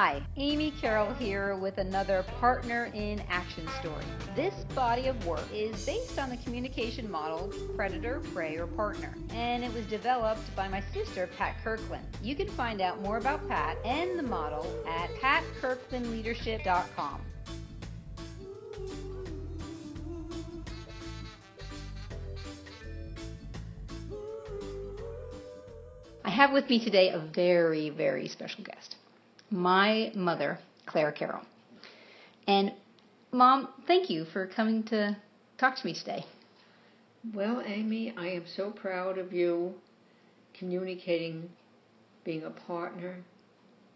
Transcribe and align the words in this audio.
Hi, 0.00 0.22
Amy 0.36 0.70
Carroll 0.80 1.12
here 1.14 1.56
with 1.56 1.78
another 1.78 2.24
Partner 2.38 2.88
in 2.94 3.20
Action 3.28 3.66
story. 3.80 4.04
This 4.36 4.54
body 4.72 5.08
of 5.08 5.26
work 5.26 5.42
is 5.52 5.84
based 5.84 6.20
on 6.20 6.30
the 6.30 6.36
communication 6.36 7.10
model 7.10 7.52
Predator, 7.74 8.20
Prey, 8.32 8.56
or 8.58 8.68
Partner, 8.68 9.12
and 9.30 9.64
it 9.64 9.74
was 9.74 9.84
developed 9.86 10.54
by 10.54 10.68
my 10.68 10.80
sister, 10.94 11.28
Pat 11.36 11.56
Kirkland. 11.64 12.06
You 12.22 12.36
can 12.36 12.46
find 12.50 12.80
out 12.80 13.02
more 13.02 13.16
about 13.16 13.48
Pat 13.48 13.76
and 13.84 14.16
the 14.16 14.22
model 14.22 14.64
at 14.86 15.10
patkirklandleadership.com. 15.16 17.20
I 26.24 26.30
have 26.30 26.52
with 26.52 26.70
me 26.70 26.78
today 26.78 27.08
a 27.08 27.18
very, 27.18 27.90
very 27.90 28.28
special 28.28 28.62
guest 28.62 28.94
my 29.50 30.12
mother, 30.14 30.58
Claire 30.86 31.12
Carroll. 31.12 31.42
And, 32.46 32.72
Mom, 33.32 33.68
thank 33.86 34.10
you 34.10 34.24
for 34.32 34.46
coming 34.46 34.82
to 34.84 35.16
talk 35.58 35.76
to 35.76 35.86
me 35.86 35.94
today. 35.94 36.24
Well, 37.34 37.62
Amy, 37.66 38.14
I 38.16 38.28
am 38.28 38.44
so 38.56 38.70
proud 38.70 39.18
of 39.18 39.32
you 39.32 39.74
communicating 40.58 41.50
being 42.24 42.44
a 42.44 42.50
partner 42.50 43.16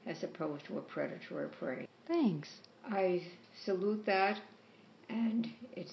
as 0.06 0.22
opposed 0.22 0.64
to 0.66 0.78
a 0.78 0.80
predator 0.82 1.44
or 1.44 1.48
prey. 1.48 1.86
Thanks. 2.08 2.48
I 2.84 3.22
salute 3.64 4.04
that, 4.06 4.38
and 5.08 5.46
it's 5.72 5.92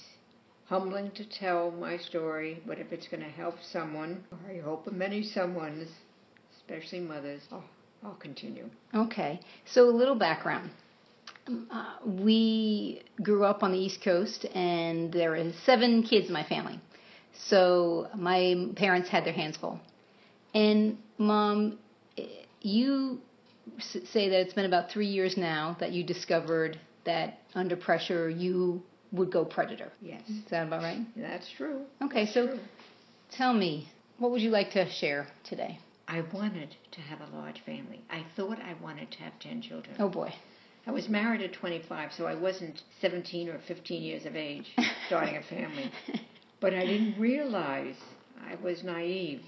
humbling 0.65 1.11
to 1.11 1.25
tell 1.25 1.71
my 1.71 1.97
story, 1.97 2.61
but 2.65 2.79
if 2.79 2.91
it's 2.91 3.07
going 3.07 3.23
to 3.23 3.29
help 3.29 3.55
someone, 3.71 4.23
I 4.47 4.57
hope 4.59 4.91
many 4.91 5.23
someone's, 5.23 5.89
especially 6.57 7.01
mothers, 7.01 7.41
oh, 7.51 7.63
I'll, 8.03 8.13
continue. 8.15 8.69
Okay, 8.93 9.39
so 9.65 9.89
a 9.89 9.91
little 9.91 10.15
background. 10.15 10.69
Uh, 11.71 11.95
we 12.05 13.01
grew 13.21 13.43
up 13.43 13.63
on 13.63 13.71
the 13.71 13.77
East 13.77 14.01
Coast, 14.03 14.45
and 14.53 15.11
there 15.11 15.35
are 15.35 15.51
seven 15.65 16.03
kids 16.03 16.27
in 16.27 16.33
my 16.33 16.43
family. 16.43 16.79
So 17.47 18.07
my 18.15 18.67
parents 18.75 19.09
had 19.09 19.25
their 19.25 19.33
hands 19.33 19.57
full. 19.57 19.79
And 20.53 20.97
mom, 21.17 21.79
you 22.61 23.19
say 23.79 24.29
that 24.29 24.39
it's 24.41 24.53
been 24.53 24.65
about 24.65 24.91
three 24.91 25.07
years 25.07 25.37
now 25.37 25.77
that 25.79 25.91
you 25.91 26.03
discovered 26.03 26.79
that 27.05 27.39
under 27.55 27.75
pressure 27.75 28.29
you 28.29 28.81
would 29.11 29.31
go 29.31 29.45
predator. 29.45 29.91
Yes. 30.01 30.21
Is 30.29 30.43
that 30.51 30.67
about 30.67 30.83
right? 30.83 30.99
That's 31.15 31.49
true. 31.57 31.81
Okay, 32.01 32.25
That's 32.25 32.33
so 32.33 32.47
true. 32.47 32.59
tell 33.31 33.53
me, 33.53 33.89
what 34.17 34.31
would 34.31 34.41
you 34.41 34.49
like 34.49 34.71
to 34.71 34.89
share 34.91 35.27
today? 35.43 35.79
I 36.09 36.21
wanted 36.33 36.75
to 36.91 37.01
have 37.01 37.19
a 37.21 37.35
large 37.37 37.59
family. 37.65 38.01
I 38.09 38.25
thought 38.35 38.57
I 38.59 38.73
wanted 38.81 39.11
to 39.11 39.19
have 39.19 39.37
10 39.39 39.61
children. 39.61 39.95
Oh 39.99 40.09
boy. 40.09 40.33
I 40.87 40.91
was 40.91 41.07
married 41.07 41.41
at 41.41 41.53
25, 41.53 42.11
so 42.17 42.25
I 42.25 42.33
wasn't 42.35 42.81
17 42.99 43.47
or 43.49 43.59
15 43.67 44.01
years 44.01 44.25
of 44.25 44.35
age 44.35 44.65
starting 45.07 45.37
a 45.37 45.43
family. 45.43 45.91
But 46.61 46.73
I 46.73 46.85
didn't 46.85 47.17
realize 47.17 47.95
I 48.45 48.55
was 48.61 48.83
naive. 48.83 49.43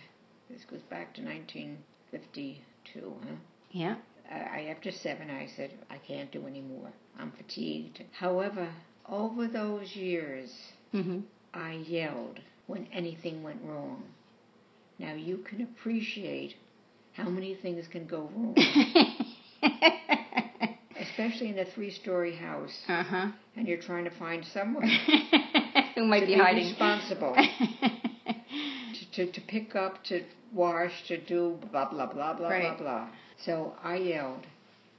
This 0.50 0.64
goes 0.64 0.80
back 0.90 1.14
to 1.16 1.22
1952, 1.22 3.14
huh? 3.24 3.36
Yeah. 3.72 3.96
I, 4.32 4.68
after 4.70 4.92
seven, 4.92 5.30
I 5.30 5.48
said, 5.58 5.72
I 5.90 5.98
can't 5.98 6.32
do 6.32 6.48
any 6.48 6.62
more. 6.62 6.90
I'm 7.20 7.32
fatigued. 7.32 8.02
However, 8.14 8.70
over 9.10 9.48
those 9.48 9.96
years, 9.96 10.52
Mm-hmm. 10.94 11.20
I 11.54 11.74
yelled 11.88 12.40
when 12.68 12.86
anything 12.94 13.44
went 13.44 13.62
wrong. 13.64 14.04
Now 15.02 15.14
you 15.16 15.38
can 15.50 15.62
appreciate 15.64 16.54
how 17.14 17.28
many 17.28 17.56
things 17.56 17.86
can 17.92 18.06
go 18.06 18.30
wrong, 18.36 18.56
especially 21.00 21.50
in 21.50 21.60
a 21.60 21.66
three-story 21.66 22.36
house, 22.36 22.72
uh 22.88 23.04
huh. 23.04 23.28
and 23.56 23.68
you're 23.68 23.82
trying 23.82 24.04
to 24.06 24.12
find 24.20 24.46
someone 24.54 24.84
Who 25.96 26.06
might 26.06 26.22
be 26.22 26.28
be 26.28 26.36
hiding? 26.36 26.68
responsible 26.68 27.36
to, 29.16 29.26
to, 29.26 29.32
to 29.32 29.42
pick 29.48 29.76
up, 29.76 30.04
to 30.06 30.24
wash, 30.54 30.92
to 31.08 31.18
do 31.20 31.58
blah 31.72 31.90
blah 31.90 32.06
blah 32.06 32.34
blah 32.38 32.48
Right. 32.50 32.78
blah 32.78 32.78
blah. 32.78 33.08
So 33.46 33.74
I 33.84 33.96
yelled, 33.98 34.46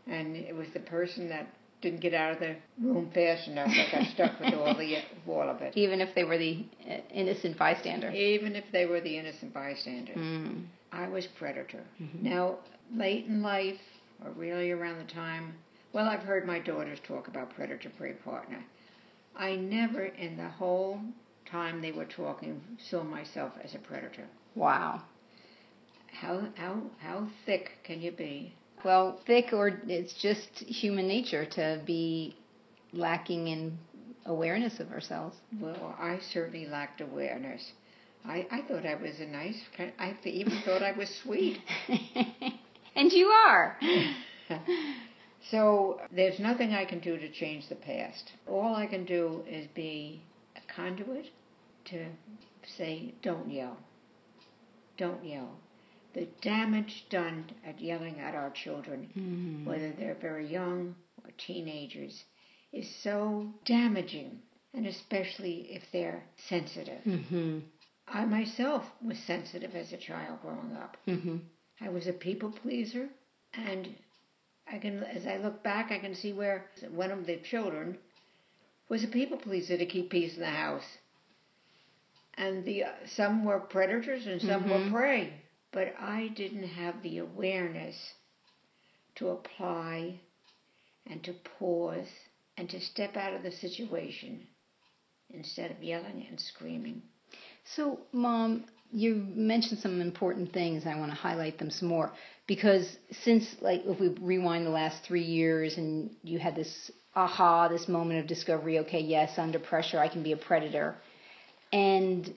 and 0.06 0.36
it 0.36 0.54
was 0.54 0.66
the 0.74 0.80
person 0.80 1.28
that 1.28 1.46
didn't 1.82 2.00
get 2.00 2.14
out 2.14 2.32
of 2.32 2.38
the 2.40 2.56
room 2.80 3.10
fast 3.12 3.48
enough 3.48 3.68
that 3.68 3.92
got 3.92 4.06
stuck 4.14 4.40
with 4.40 4.54
all 4.54 4.74
the 4.74 4.96
all 5.26 5.48
of 5.48 5.60
it. 5.60 5.76
Even 5.76 6.00
if 6.00 6.14
they 6.14 6.24
were 6.24 6.38
the 6.38 6.64
uh, 6.88 6.94
innocent 7.12 7.58
bystander. 7.58 8.10
Even 8.10 8.56
if 8.56 8.64
they 8.72 8.86
were 8.86 9.00
the 9.00 9.18
innocent 9.18 9.52
bystander, 9.52 10.12
Mm. 10.12 10.64
I 10.92 11.08
was 11.08 11.26
predator. 11.38 11.82
Mhm. 12.00 12.22
Now, 12.22 12.58
late 12.94 13.26
in 13.26 13.42
life, 13.42 13.80
or 14.24 14.30
really 14.32 14.70
around 14.70 14.98
the 14.98 15.12
time, 15.12 15.54
well, 15.92 16.06
I've 16.06 16.22
heard 16.22 16.46
my 16.46 16.58
daughters 16.58 16.98
talk 17.06 17.28
about 17.28 17.54
predator 17.54 17.90
prey 17.98 18.12
partner. 18.12 18.62
I 19.36 19.56
never, 19.56 20.04
in 20.04 20.36
the 20.36 20.48
whole 20.48 21.00
time 21.50 21.80
they 21.80 21.92
were 21.92 22.04
talking, 22.04 22.60
saw 22.90 23.02
myself 23.02 23.52
as 23.64 23.74
a 23.74 23.78
predator. 23.78 24.26
Wow. 24.54 25.02
How 26.12 26.46
how 26.56 26.82
how 26.98 27.26
thick 27.46 27.70
can 27.84 28.00
you 28.02 28.12
be? 28.12 28.54
Well, 28.84 29.20
thick 29.26 29.52
or 29.52 29.80
it's 29.86 30.14
just 30.14 30.48
human 30.58 31.06
nature 31.06 31.46
to 31.46 31.80
be 31.86 32.36
lacking 32.92 33.48
in 33.48 33.78
awareness 34.26 34.80
of 34.80 34.90
ourselves. 34.90 35.36
Well, 35.60 35.96
I 35.98 36.18
certainly 36.32 36.66
lacked 36.66 37.00
awareness. 37.00 37.72
I, 38.24 38.46
I 38.50 38.62
thought 38.62 38.86
I 38.86 38.94
was 38.94 39.18
a 39.20 39.26
nice 39.26 39.60
kind. 39.76 39.92
I 39.98 40.16
even 40.24 40.60
thought 40.64 40.82
I 40.82 40.92
was 40.92 41.08
sweet. 41.22 41.58
and 42.96 43.12
you 43.12 43.26
are. 43.26 43.78
So 45.50 46.00
there's 46.14 46.38
nothing 46.38 46.72
I 46.72 46.84
can 46.84 47.00
do 47.00 47.18
to 47.18 47.28
change 47.30 47.68
the 47.68 47.74
past. 47.74 48.32
All 48.48 48.74
I 48.76 48.86
can 48.86 49.04
do 49.04 49.42
is 49.48 49.66
be 49.74 50.22
a 50.56 50.72
conduit 50.72 51.26
to 51.86 52.06
say, 52.76 53.14
don't 53.22 53.50
yell. 53.50 53.76
Don't 54.96 55.24
yell. 55.24 55.50
The 56.14 56.28
damage 56.42 57.06
done 57.08 57.44
at 57.64 57.80
yelling 57.80 58.20
at 58.20 58.34
our 58.34 58.50
children, 58.50 59.10
Mm. 59.16 59.64
whether 59.64 59.92
they're 59.92 60.14
very 60.20 60.46
young 60.46 60.94
or 61.24 61.30
teenagers, 61.38 62.24
is 62.72 62.88
so 63.02 63.52
damaging, 63.64 64.42
and 64.74 64.86
especially 64.86 65.72
if 65.72 65.82
they're 65.92 66.24
sensitive. 66.48 67.02
Mm-hmm. 67.04 67.60
I 68.08 68.24
myself 68.26 68.84
was 69.00 69.18
sensitive 69.20 69.74
as 69.74 69.92
a 69.92 69.96
child 69.96 70.40
growing 70.42 70.76
up. 70.76 70.96
Mm-hmm. 71.06 71.36
I 71.80 71.88
was 71.88 72.06
a 72.06 72.12
people 72.12 72.50
pleaser, 72.50 73.08
and 73.54 73.88
I 74.70 74.78
can, 74.78 75.02
as 75.04 75.26
I 75.26 75.38
look 75.38 75.62
back, 75.62 75.90
I 75.90 75.98
can 75.98 76.14
see 76.14 76.32
where 76.32 76.66
one 76.90 77.10
of 77.10 77.26
the 77.26 77.38
children 77.38 77.98
was 78.88 79.02
a 79.02 79.08
people 79.08 79.38
pleaser 79.38 79.78
to 79.78 79.86
keep 79.86 80.10
peace 80.10 80.34
in 80.34 80.40
the 80.40 80.46
house, 80.46 80.98
and 82.34 82.64
the 82.64 82.84
some 83.06 83.44
were 83.44 83.60
predators 83.60 84.26
and 84.26 84.40
some 84.42 84.68
were 84.68 84.90
prey. 84.90 85.32
But 85.72 85.94
I 85.98 86.28
didn't 86.28 86.68
have 86.68 87.02
the 87.02 87.18
awareness 87.18 87.96
to 89.16 89.30
apply 89.30 90.20
and 91.06 91.22
to 91.24 91.34
pause 91.58 92.08
and 92.56 92.68
to 92.70 92.80
step 92.80 93.16
out 93.16 93.34
of 93.34 93.42
the 93.42 93.52
situation 93.52 94.46
instead 95.30 95.70
of 95.70 95.82
yelling 95.82 96.26
and 96.28 96.38
screaming. 96.38 97.02
So, 97.64 98.00
Mom, 98.12 98.64
you 98.92 99.14
mentioned 99.34 99.80
some 99.80 100.00
important 100.00 100.52
things. 100.52 100.86
I 100.86 100.96
want 100.96 101.10
to 101.10 101.16
highlight 101.16 101.58
them 101.58 101.70
some 101.70 101.88
more 101.88 102.12
because 102.46 102.96
since, 103.22 103.56
like, 103.60 103.82
if 103.86 103.98
we 103.98 104.08
rewind 104.20 104.66
the 104.66 104.70
last 104.70 105.02
three 105.04 105.22
years 105.22 105.78
and 105.78 106.14
you 106.22 106.38
had 106.38 106.54
this 106.54 106.90
aha, 107.14 107.68
this 107.68 107.88
moment 107.88 108.20
of 108.20 108.26
discovery, 108.26 108.78
okay, 108.80 109.00
yes, 109.00 109.38
under 109.38 109.58
pressure, 109.58 109.98
I 109.98 110.08
can 110.08 110.22
be 110.22 110.32
a 110.32 110.36
predator. 110.36 110.96
And, 111.72 112.32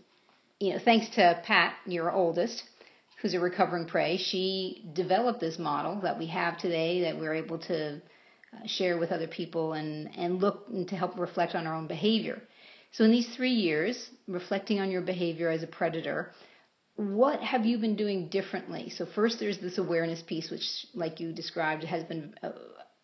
you 0.59 0.73
know, 0.73 0.79
thanks 0.79 1.09
to 1.15 1.41
Pat, 1.43 1.75
your 1.85 2.11
oldest, 2.11 2.63
who's 3.21 3.33
a 3.33 3.39
recovering 3.39 3.87
prey, 3.87 4.17
she 4.17 4.85
developed 4.93 5.39
this 5.39 5.57
model 5.57 6.01
that 6.01 6.19
we 6.19 6.27
have 6.27 6.57
today 6.57 7.01
that 7.01 7.17
we're 7.17 7.35
able 7.35 7.59
to 7.59 7.95
uh, 7.95 8.67
share 8.67 8.97
with 8.97 9.11
other 9.11 9.27
people 9.27 9.73
and, 9.73 10.09
and 10.17 10.41
look 10.41 10.65
and 10.69 10.87
to 10.89 10.95
help 10.95 11.17
reflect 11.17 11.55
on 11.55 11.65
our 11.65 11.75
own 11.75 11.87
behavior. 11.87 12.41
So, 12.91 13.03
in 13.03 13.11
these 13.11 13.27
three 13.35 13.53
years, 13.53 14.09
reflecting 14.27 14.79
on 14.79 14.91
your 14.91 15.01
behavior 15.01 15.49
as 15.49 15.63
a 15.63 15.67
predator, 15.67 16.31
what 16.95 17.41
have 17.41 17.65
you 17.65 17.77
been 17.77 17.97
doing 17.97 18.29
differently? 18.29 18.89
So, 18.89 19.05
first, 19.05 19.39
there's 19.39 19.59
this 19.59 19.77
awareness 19.77 20.21
piece, 20.21 20.49
which, 20.49 20.85
like 20.93 21.19
you 21.19 21.33
described, 21.33 21.83
has 21.83 22.03
been 22.05 22.35
a, 22.41 22.51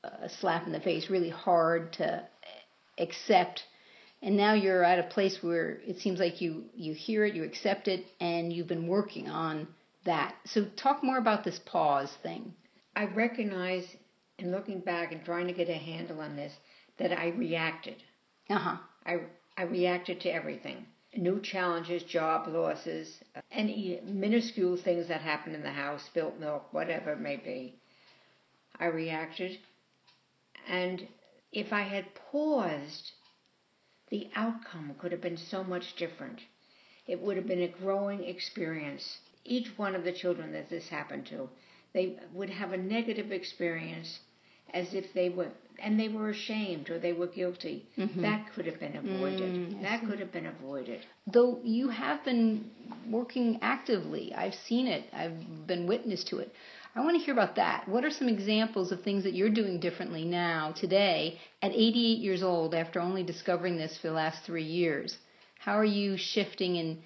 a 0.04 0.30
slap 0.40 0.66
in 0.66 0.72
the 0.72 0.80
face, 0.80 1.10
really 1.10 1.30
hard 1.30 1.94
to 1.94 2.24
accept. 2.98 3.64
And 4.22 4.38
now 4.38 4.54
you're 4.54 4.84
at 4.84 5.00
a 5.00 5.10
place 5.10 5.40
where 5.42 5.82
it 5.86 6.00
seems 6.00 6.20
like 6.20 6.42
you, 6.42 6.66
you 6.74 6.94
hear 6.94 7.26
it, 7.26 7.34
you 7.34 7.44
accept 7.44 7.88
it, 7.88 8.06
and 8.20 8.54
you've 8.54 8.68
been 8.68 8.88
working 8.88 9.28
on 9.28 9.68
that. 10.06 10.36
So, 10.46 10.66
talk 10.66 11.04
more 11.04 11.18
about 11.18 11.44
this 11.44 11.60
pause 11.60 12.12
thing. 12.24 12.54
I 12.96 13.06
recognize 13.06 13.96
in 14.38 14.52
looking 14.52 14.80
back 14.82 15.12
and 15.12 15.24
trying 15.24 15.48
to 15.48 15.54
get 15.54 15.70
a 15.70 15.74
handle 15.74 16.20
on 16.22 16.36
this 16.36 16.54
that 16.98 17.12
I 17.18 17.30
reacted. 17.30 18.04
Uh 18.50 18.58
huh. 18.58 18.78
I, 19.06 19.22
I 19.58 19.64
reacted 19.64 20.22
to 20.22 20.30
everything. 20.30 20.86
New 21.16 21.40
challenges, 21.42 22.04
job 22.04 22.48
losses, 22.48 23.24
any 23.52 24.00
minuscule 24.06 24.78
things 24.78 25.08
that 25.10 25.22
happened 25.22 25.56
in 25.56 25.64
the 25.64 25.72
house, 25.72 26.04
spilt 26.06 26.40
milk, 26.40 26.72
whatever 26.74 27.14
it 27.14 27.20
may 27.20 27.38
be. 27.38 27.76
I 28.80 28.86
reacted 28.86 29.60
And 30.68 31.08
if 31.52 31.74
I 31.74 31.82
had 31.82 32.16
paused, 32.16 33.12
the 34.10 34.30
outcome 34.36 34.96
could 35.00 35.12
have 35.12 35.22
been 35.22 35.38
so 35.38 35.64
much 35.64 35.96
different. 35.96 36.42
It 37.08 37.20
would 37.20 37.38
have 37.38 37.48
been 37.48 37.62
a 37.64 37.68
growing 37.68 38.24
experience. 38.24 39.20
Each 39.46 39.68
one 39.78 39.96
of 39.96 40.04
the 40.04 40.12
children 40.12 40.52
that 40.54 40.70
this 40.70 40.88
happened 40.90 41.26
to, 41.28 41.50
they 41.94 42.18
would 42.34 42.50
have 42.50 42.72
a 42.74 42.78
negative 42.78 43.32
experience 43.32 44.20
as 44.74 44.94
if 44.94 45.14
they 45.14 45.30
were 45.30 45.50
and 45.84 46.00
they 46.00 46.10
were 46.10 46.30
ashamed 46.30 46.90
or 46.92 47.00
they 47.00 47.12
were 47.12 47.28
guilty. 47.28 47.88
Mhm. 47.98 48.22
That 48.22 48.54
could 48.54 48.68
have 48.68 48.80
been 48.80 48.96
avoided. 48.96 49.52
Mm, 49.54 49.82
that 49.82 50.02
could 50.06 50.20
have 50.20 50.32
been 50.32 50.46
avoided. 50.46 51.00
Though 51.26 51.60
you 51.64 51.90
have 51.90 52.24
been 52.24 52.70
working 53.10 53.58
actively, 53.64 54.32
I've 54.36 54.54
seen 54.54 54.86
it, 54.86 55.06
I've 55.12 55.66
been 55.66 55.88
witness 55.88 56.24
to 56.26 56.38
it. 56.38 56.54
I 56.96 57.00
want 57.00 57.18
to 57.18 57.24
hear 57.24 57.34
about 57.34 57.56
that. 57.56 57.88
What 57.88 58.06
are 58.06 58.12
some 58.12 58.30
examples 58.30 58.92
of 58.92 59.02
things 59.02 59.24
that 59.24 59.34
you're 59.34 59.50
doing 59.50 59.80
differently 59.80 60.24
now, 60.26 60.72
today, 60.74 61.40
at 61.62 61.72
88 61.72 62.20
years 62.20 62.44
old, 62.44 62.76
after 62.76 63.00
only 63.00 63.24
discovering 63.24 63.78
this 63.78 63.98
for 63.98 64.08
the 64.08 64.14
last 64.14 64.44
three 64.44 64.64
years? 64.82 65.18
How 65.58 65.74
are 65.74 65.86
you 65.86 66.18
shifting 66.18 66.78
and 66.78 67.02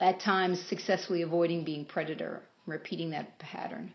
at 0.00 0.20
times 0.20 0.60
successfully 0.68 1.22
avoiding 1.22 1.64
being 1.64 1.84
predator, 1.84 2.42
repeating 2.66 3.10
that 3.10 3.38
pattern? 3.38 3.92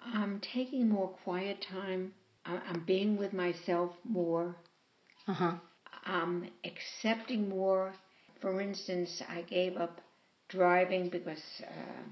I'm 0.00 0.40
taking 0.40 0.88
more 0.88 1.08
quiet 1.24 1.62
time. 1.62 2.12
I'm 2.44 2.84
being 2.86 3.16
with 3.16 3.32
myself 3.32 3.92
more. 4.04 4.54
Uh 5.26 5.32
huh. 5.32 5.54
I'm 6.04 6.48
accepting 6.64 7.48
more. 7.48 7.92
For 8.40 8.60
instance, 8.60 9.22
I 9.28 9.42
gave 9.42 9.76
up 9.76 10.00
driving 10.48 11.08
because 11.08 11.42
uh, 11.62 12.02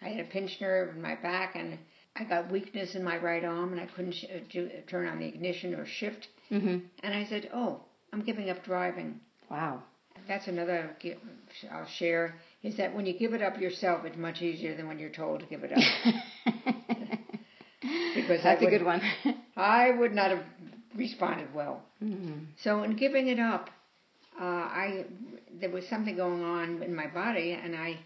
I 0.00 0.08
had 0.10 0.20
a 0.20 0.28
pinched 0.28 0.60
nerve 0.60 0.94
in 0.94 1.02
my 1.02 1.16
back 1.16 1.56
and 1.56 1.78
I 2.14 2.24
got 2.24 2.50
weakness 2.50 2.94
in 2.94 3.02
my 3.02 3.16
right 3.18 3.44
arm 3.44 3.72
and 3.72 3.80
I 3.80 3.86
couldn't 3.86 4.12
sh- 4.12 4.26
uh, 4.32 4.38
do, 4.48 4.70
turn 4.86 5.08
on 5.08 5.18
the 5.18 5.26
ignition 5.26 5.74
or 5.74 5.84
shift. 5.84 6.28
Mm-hmm. 6.50 6.78
And 7.02 7.14
I 7.14 7.24
said, 7.24 7.50
"Oh, 7.52 7.80
I'm 8.12 8.22
giving 8.22 8.50
up 8.50 8.64
driving." 8.64 9.20
Wow. 9.50 9.82
That's 10.28 10.46
another 10.48 10.96
I'll 11.70 11.86
share 11.86 12.34
is 12.62 12.76
that 12.78 12.94
when 12.94 13.06
you 13.06 13.18
give 13.18 13.32
it 13.32 13.42
up 13.42 13.60
yourself, 13.60 14.04
it's 14.04 14.16
much 14.16 14.42
easier 14.42 14.76
than 14.76 14.88
when 14.88 14.98
you're 14.98 15.10
told 15.10 15.40
to 15.40 15.46
give 15.46 15.62
it 15.62 15.72
up. 15.72 15.82
Because 18.14 18.42
That's 18.42 18.62
a 18.62 18.66
good 18.66 18.84
one. 18.84 19.00
I 19.56 19.90
would 19.90 20.12
not 20.12 20.30
have 20.30 20.42
responded 20.96 21.54
well. 21.54 21.82
mm-hmm. 22.02 22.44
So 22.62 22.82
in 22.82 22.96
giving 22.96 23.28
it 23.28 23.38
up, 23.38 23.70
uh, 24.40 24.44
I 24.44 25.04
there 25.60 25.70
was 25.70 25.86
something 25.88 26.16
going 26.16 26.42
on 26.42 26.82
in 26.82 26.94
my 26.94 27.06
body, 27.06 27.52
and 27.52 27.76
I 27.76 27.98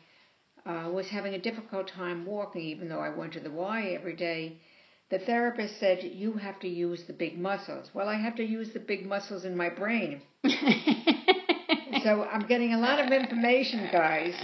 uh, 0.67 0.91
was 0.91 1.09
having 1.09 1.35
a 1.35 1.39
difficult 1.39 1.89
time 1.89 2.27
walking, 2.27 2.63
even 2.63 2.89
though 2.89 3.01
I 3.01 3.09
went 3.09 3.33
to 3.35 3.41
the 3.41 3.51
Y 3.51 3.97
every 3.99 4.15
day. 4.15 4.59
The 5.11 5.19
therapist 5.19 5.81
said 5.81 6.05
you 6.05 6.35
have 6.35 6.61
to 6.61 6.69
use 6.69 7.03
the 7.07 7.13
big 7.13 7.37
muscles. 7.39 7.91
Well, 7.93 8.09
I 8.09 8.15
have 8.15 8.37
to 8.37 8.45
use 8.45 8.73
the 8.73 8.79
big 8.79 9.07
muscles 9.07 9.45
in 9.45 9.57
my 9.57 9.69
brain. 9.69 10.23
So 12.03 12.25
I'm 12.25 12.47
getting 12.47 12.73
a 12.73 12.79
lot 12.79 12.99
of 12.99 13.13
information, 13.13 13.89
guys, 13.93 14.35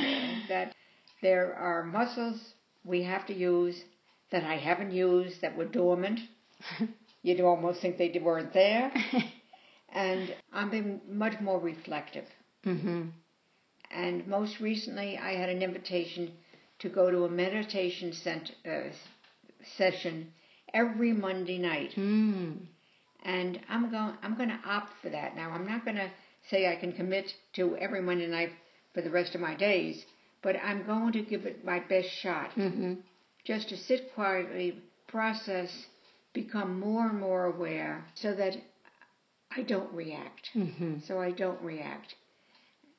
that 0.48 0.74
there 1.22 1.54
are 1.54 1.84
muscles 1.84 2.54
we 2.84 3.02
have 3.02 3.26
to 3.26 3.34
use 3.34 3.82
that 4.30 4.44
I 4.44 4.56
haven't 4.56 4.92
used 4.92 5.40
that 5.40 5.56
were 5.56 5.64
dormant. 5.64 6.20
You'd 7.22 7.40
almost 7.40 7.80
think 7.80 7.98
they 7.98 8.20
weren't 8.22 8.52
there. 8.52 8.92
And 9.88 10.34
I'm 10.52 10.68
being 10.68 11.00
much 11.08 11.40
more 11.40 11.58
reflective. 11.58 12.26
mm-hmm. 12.66 13.04
And 13.90 14.26
most 14.26 14.60
recently, 14.60 15.16
I 15.16 15.32
had 15.32 15.48
an 15.48 15.62
invitation 15.62 16.32
to 16.80 16.90
go 16.90 17.10
to 17.10 17.24
a 17.24 17.30
meditation 17.30 18.12
cent- 18.12 18.50
uh, 18.68 18.90
session 19.78 20.32
every 20.74 21.12
Monday 21.14 21.56
night. 21.56 21.94
Mm. 21.96 22.66
And 23.24 23.60
I'm 23.70 23.90
going 23.90 24.14
I'm 24.22 24.36
going 24.36 24.50
to 24.50 24.60
opt 24.66 24.92
for 25.00 25.08
that. 25.08 25.34
Now, 25.34 25.50
I'm 25.50 25.66
not 25.66 25.84
going 25.84 25.96
to 25.96 26.10
say 26.50 26.70
I 26.70 26.76
can 26.76 26.92
commit 26.92 27.32
to 27.54 27.76
every 27.76 28.00
Monday 28.00 28.26
night 28.26 28.50
for 28.94 29.02
the 29.02 29.10
rest 29.10 29.34
of 29.34 29.40
my 29.40 29.54
days, 29.54 30.04
but 30.42 30.56
I'm 30.56 30.86
going 30.86 31.12
to 31.12 31.22
give 31.22 31.44
it 31.46 31.64
my 31.64 31.80
best 31.80 32.08
shot. 32.22 32.50
Mm-hmm. 32.56 32.94
Just 33.44 33.68
to 33.68 33.76
sit 33.76 34.14
quietly, 34.14 34.82
process, 35.08 35.70
become 36.32 36.80
more 36.80 37.08
and 37.08 37.18
more 37.18 37.44
aware 37.44 38.04
so 38.14 38.34
that 38.34 38.54
I 39.56 39.62
don't 39.62 39.92
react. 39.92 40.50
Mm-hmm. 40.54 40.96
So 41.06 41.20
I 41.20 41.30
don't 41.30 41.60
react 41.62 42.14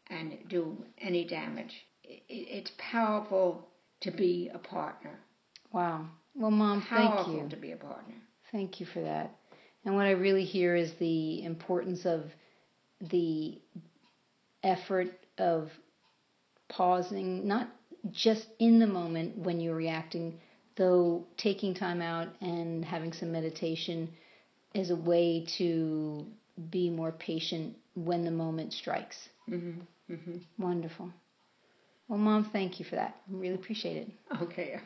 and 0.09 0.38
do 0.49 0.77
any 0.99 1.25
damage. 1.25 1.73
It's 2.03 2.71
powerful 2.77 3.67
to 4.01 4.11
be 4.11 4.49
a 4.53 4.57
partner. 4.57 5.19
Wow. 5.73 6.07
Well, 6.35 6.51
Mom, 6.51 6.85
thank 6.89 7.27
you. 7.27 7.49
to 7.49 7.57
be 7.57 7.71
a 7.71 7.77
partner. 7.77 8.15
Thank 8.51 8.79
you 8.79 8.85
for 8.85 9.01
that. 9.01 9.35
And 9.85 9.95
what 9.95 10.05
I 10.05 10.11
really 10.11 10.45
hear 10.45 10.75
is 10.75 10.91
the 10.99 11.44
importance 11.44 12.05
of 12.05 12.23
the 13.01 13.59
effort 14.63 15.09
of 15.38 15.71
pausing, 16.69 17.47
not 17.47 17.69
just 18.11 18.47
in 18.59 18.79
the 18.79 18.88
moment 18.88 19.38
when 19.38 19.59
you're 19.59 19.75
reacting, 19.75 20.39
though 20.75 21.25
taking 21.38 21.73
time 21.73 22.01
out 22.01 22.27
and 22.41 22.83
having 22.83 23.13
some 23.13 23.31
meditation 23.31 24.09
is 24.73 24.91
a 24.91 24.95
way 24.95 25.45
to 25.57 26.25
be 26.69 26.89
more 26.89 27.11
patient 27.11 27.75
when 27.95 28.23
the 28.23 28.31
moment 28.31 28.73
strikes. 28.73 29.29
hmm 29.47 29.71
hmm 30.07 30.38
Wonderful. 30.57 31.11
Well, 32.07 32.19
Mom, 32.19 32.45
thank 32.51 32.79
you 32.79 32.85
for 32.85 32.95
that. 32.95 33.15
I 33.29 33.33
really 33.33 33.55
appreciate 33.55 33.97
it. 33.97 34.11
Okay. 34.41 34.79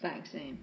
Thanks, 0.00 0.30
Anne. 0.34 0.58